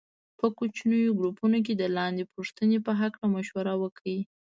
په 0.39 0.45
کوچنیو 0.57 1.17
ګروپونو 1.19 1.57
کې 1.65 1.73
د 1.77 1.83
لاندې 1.97 2.23
پوښتنې 2.33 2.77
په 2.85 2.91
هکله 3.01 3.27
مشوره 3.35 3.73
وکړئ. 3.83 4.19